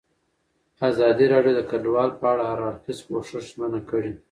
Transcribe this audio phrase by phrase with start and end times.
[0.89, 4.11] ازادي راډیو د کډوال په اړه د هر اړخیز پوښښ ژمنه کړې.